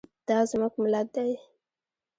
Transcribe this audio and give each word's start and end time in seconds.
دا 0.27 0.37
زموږ 0.51 0.73
ملت 0.83 1.07
ده 1.15 1.21